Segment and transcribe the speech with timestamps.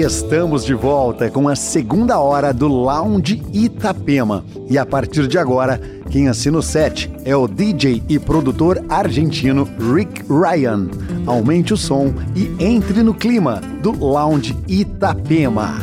[0.00, 4.44] Estamos de volta com a segunda hora do Lounge Itapema.
[4.68, 9.68] E a partir de agora, quem assina o set é o DJ e produtor argentino
[9.94, 10.88] Rick Ryan.
[11.24, 15.80] Aumente o som e entre no clima do Lounge Itapema.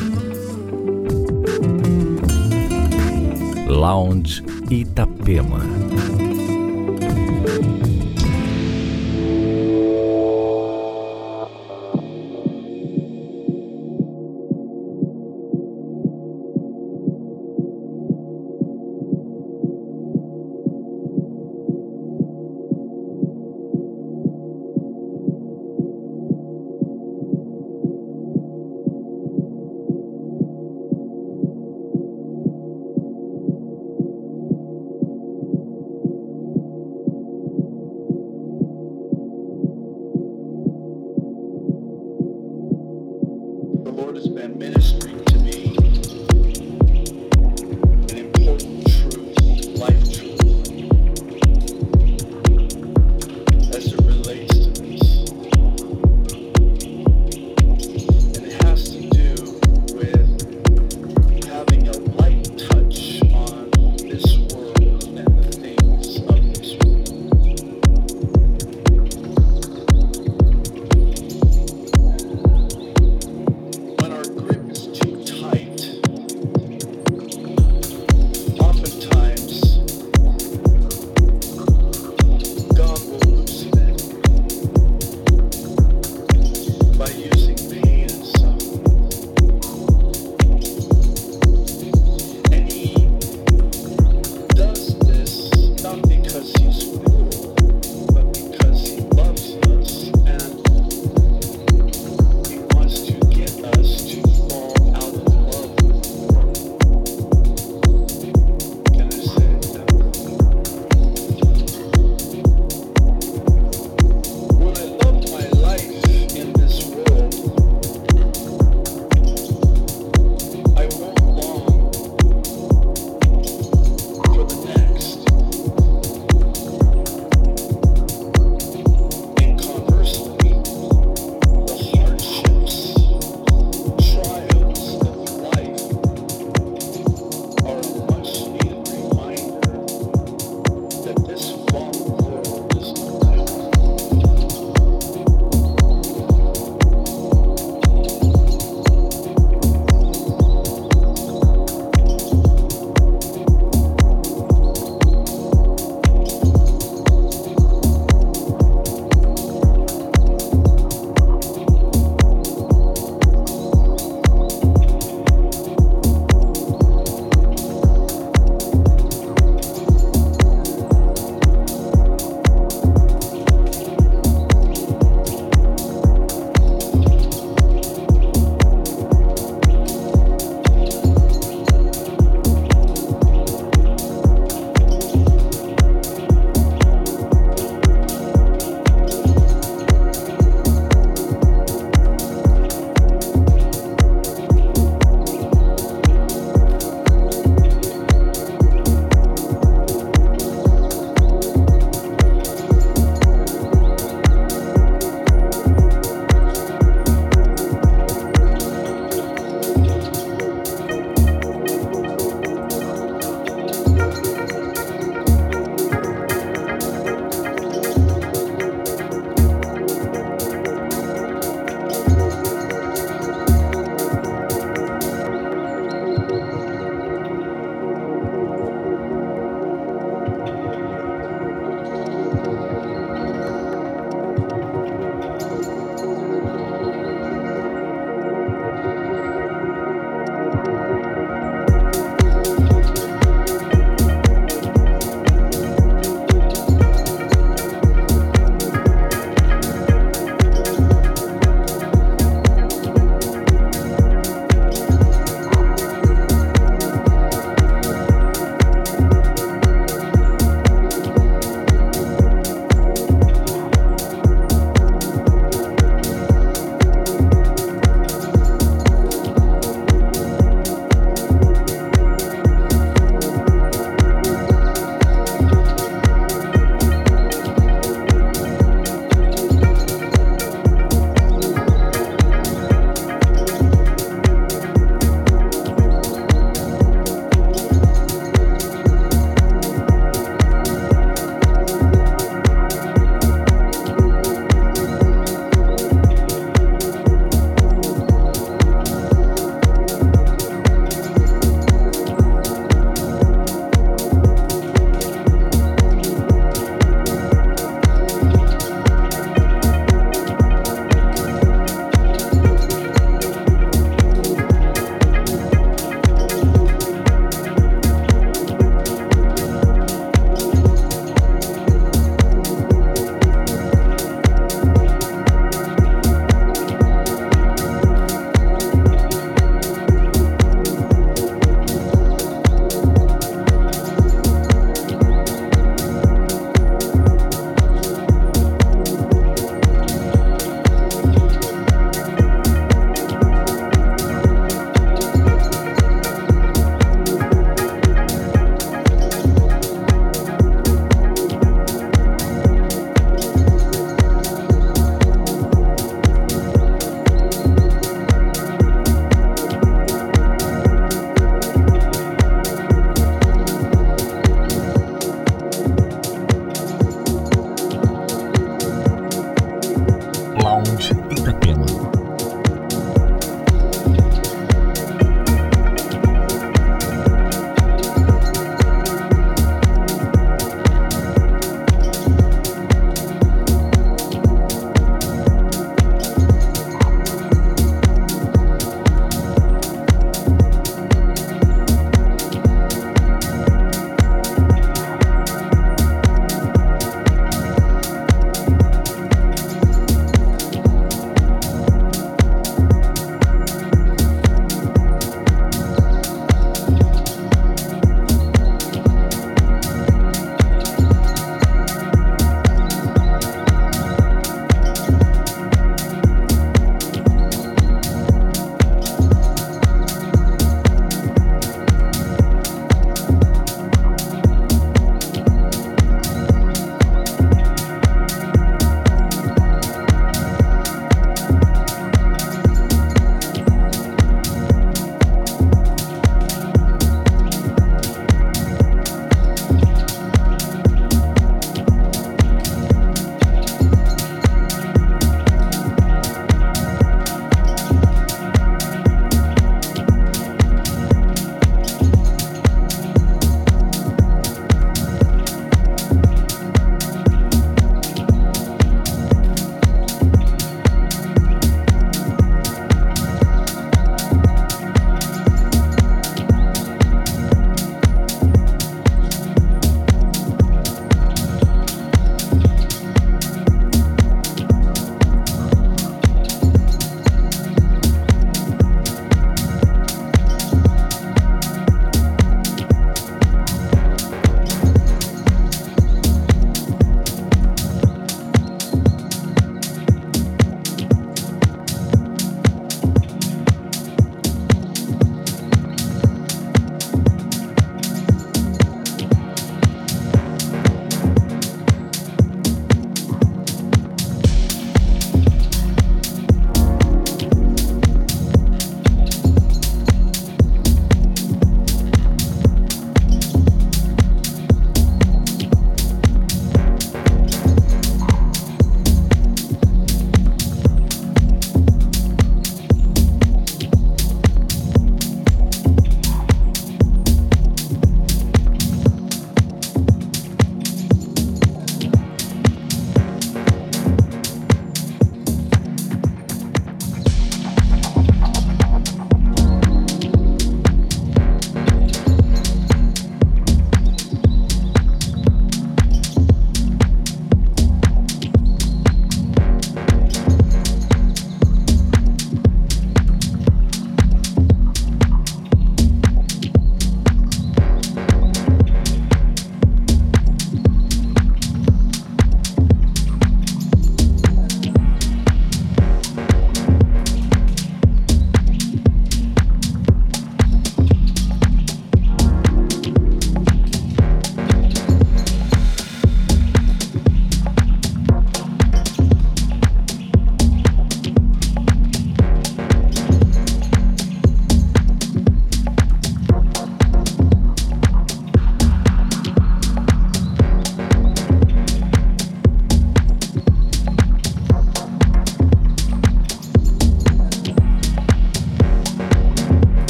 [3.66, 5.81] Lounge Itapema.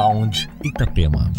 [0.00, 1.30] Lounge Itapema.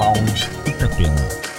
[0.00, 1.49] Lounge Itapema.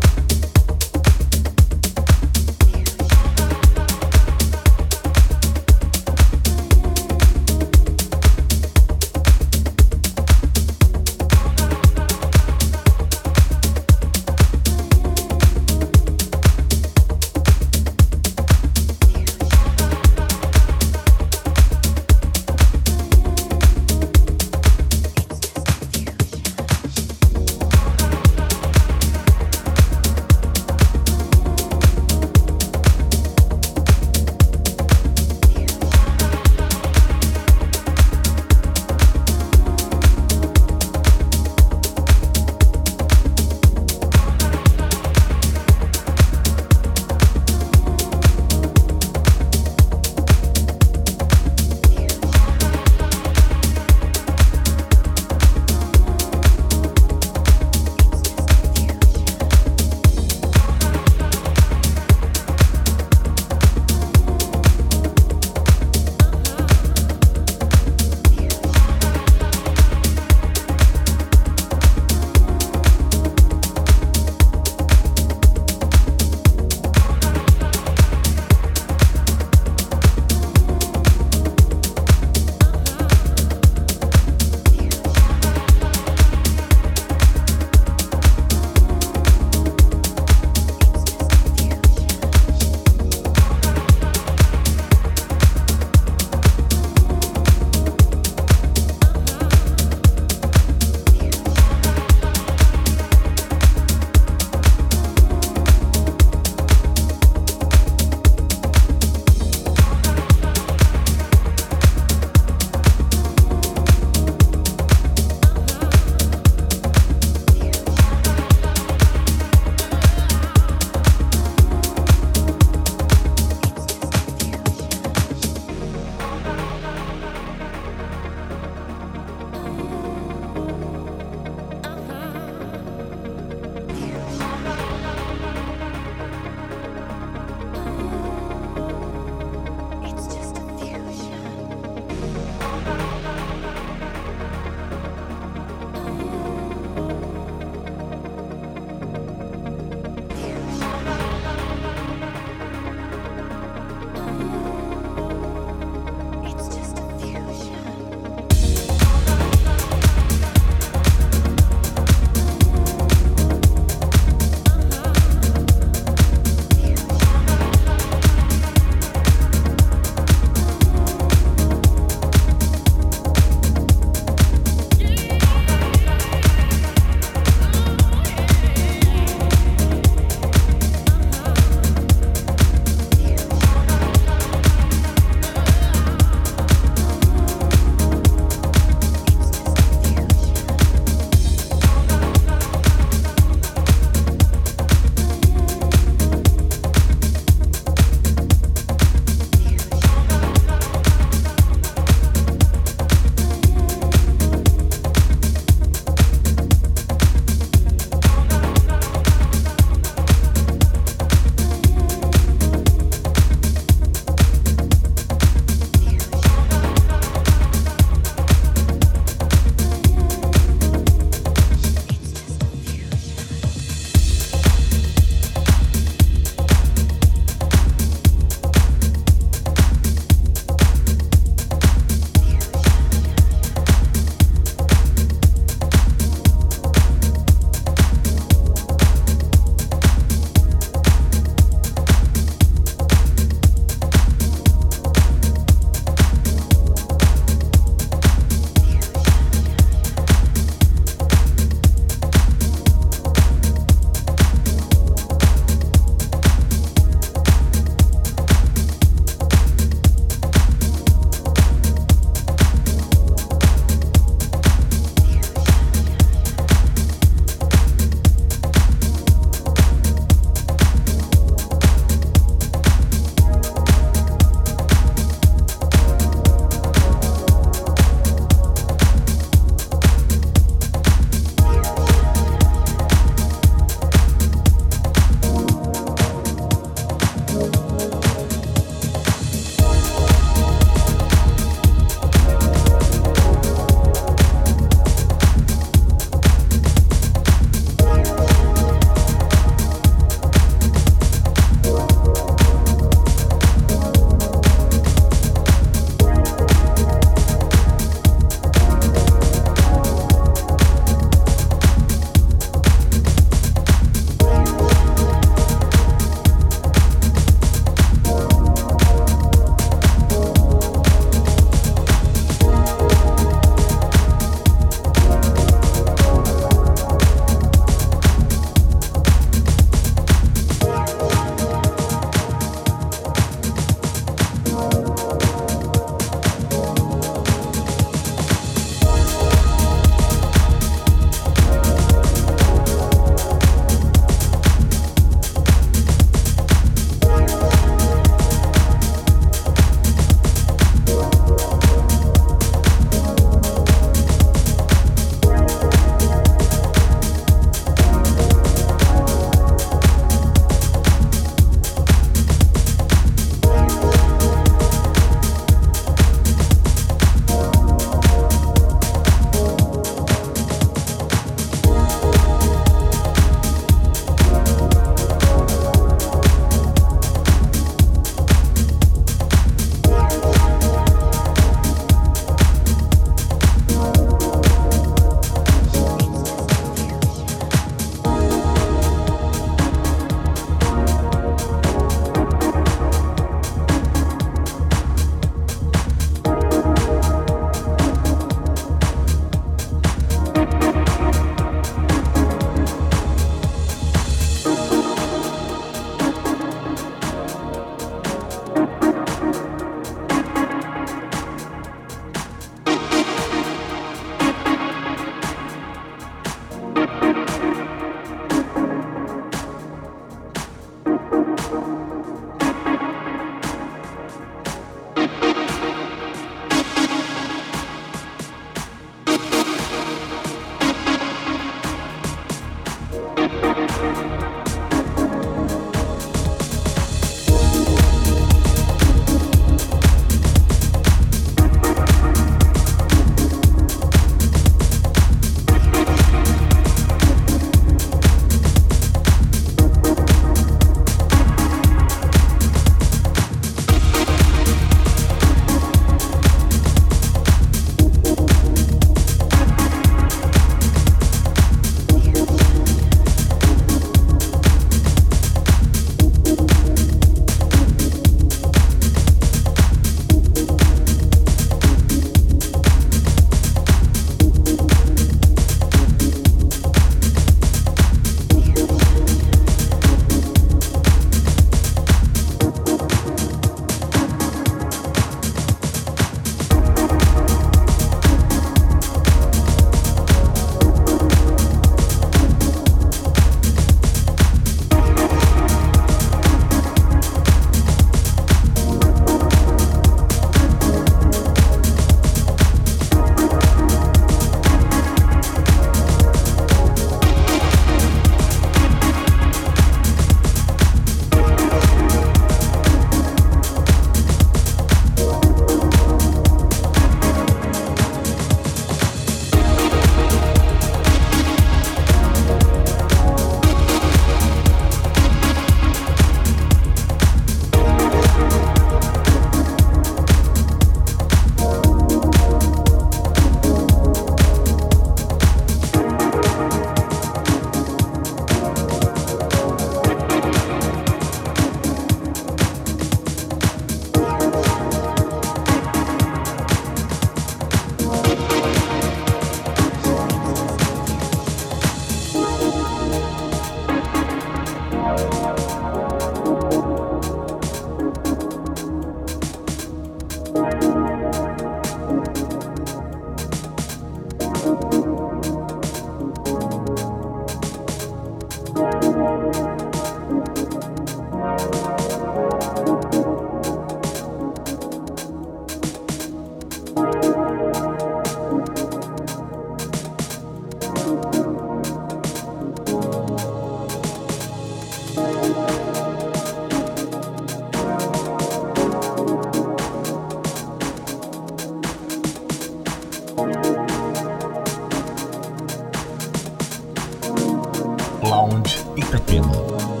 [598.95, 600.00] Itapema.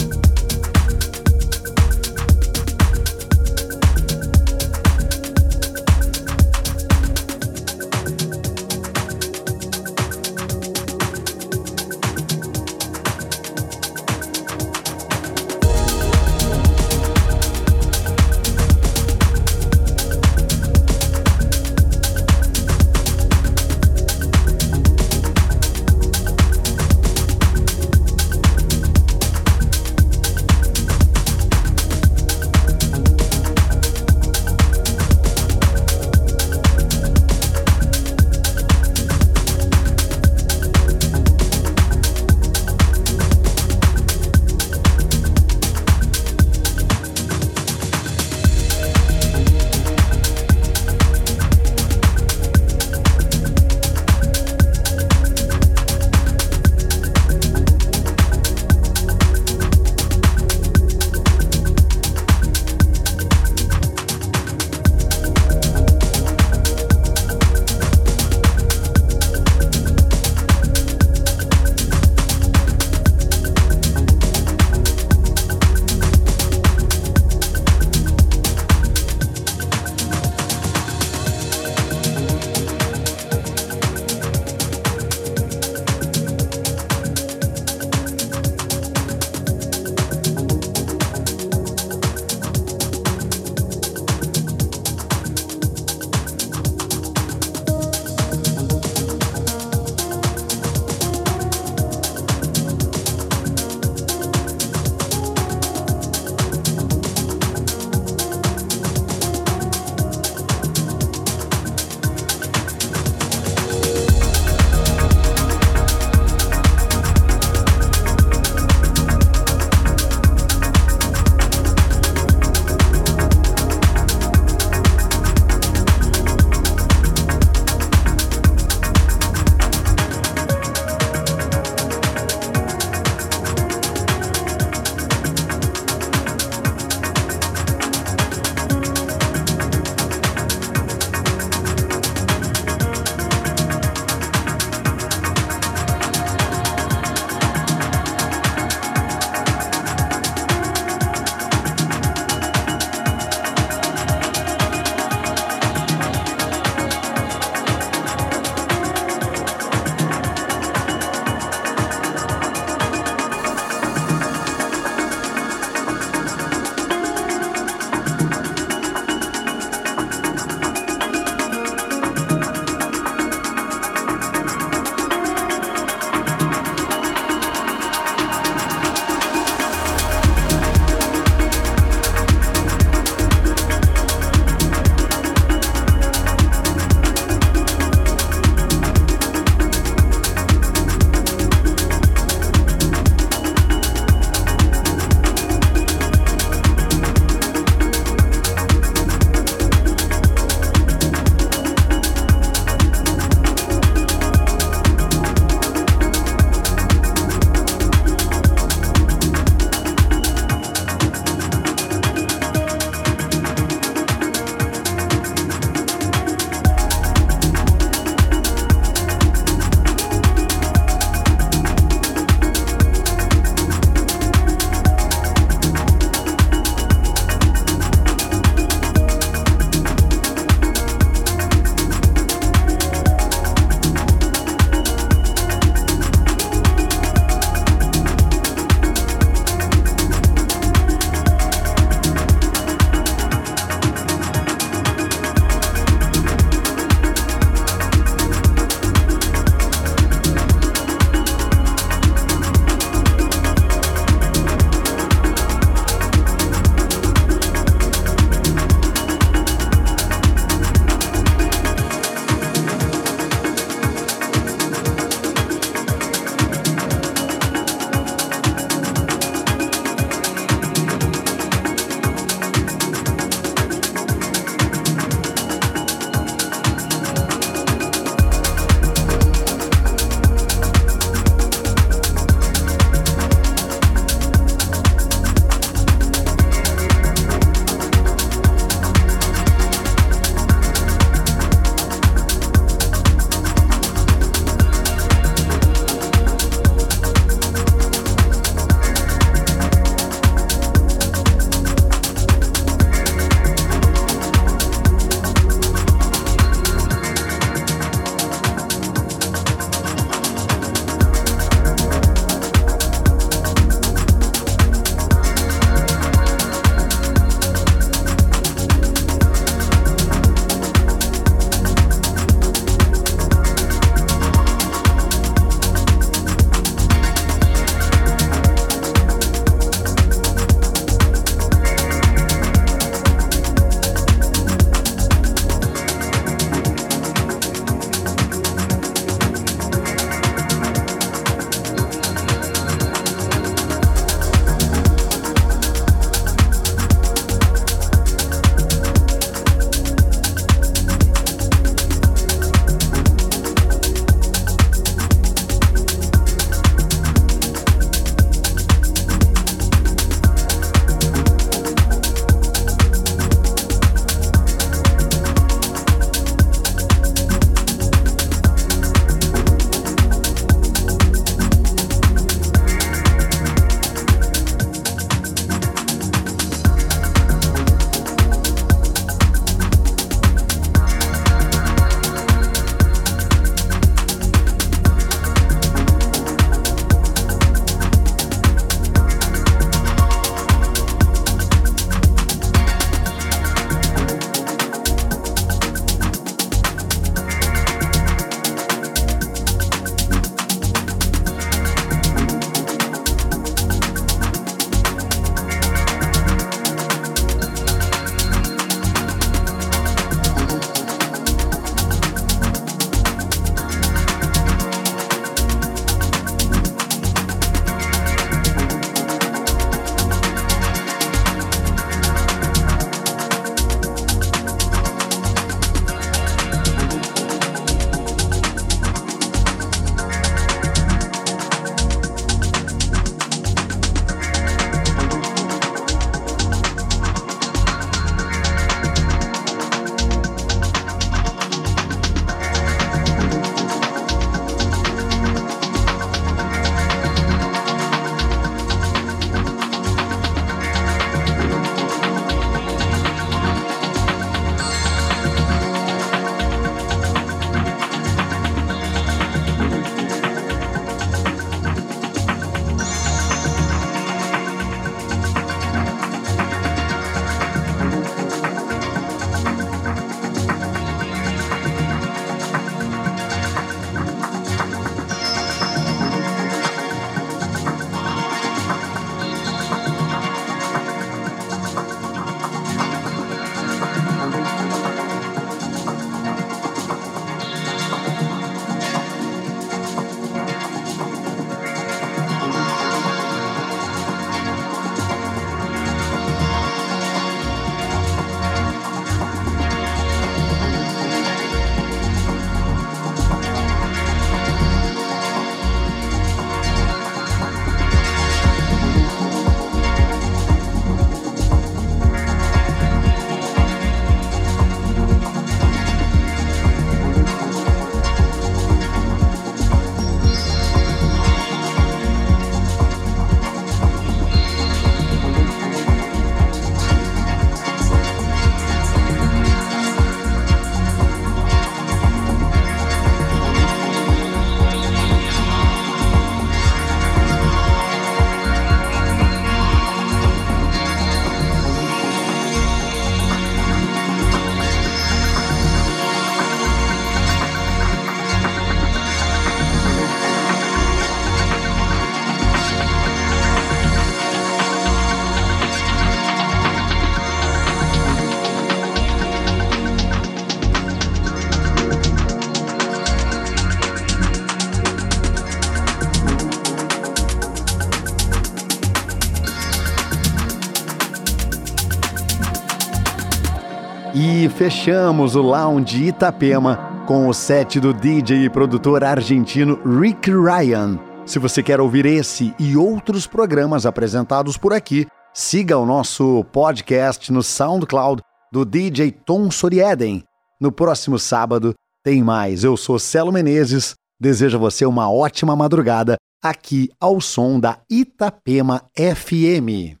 [574.61, 580.99] Fechamos o Lounge Itapema com o set do DJ e produtor argentino Rick Ryan.
[581.25, 587.33] Se você quer ouvir esse e outros programas apresentados por aqui, siga o nosso podcast
[587.33, 588.21] no SoundCloud
[588.53, 590.23] do DJ Tom Sorieden.
[590.59, 592.63] No próximo sábado tem mais.
[592.63, 593.95] Eu sou Celo Menezes.
[594.21, 600.00] Desejo a você uma ótima madrugada aqui ao som da Itapema FM.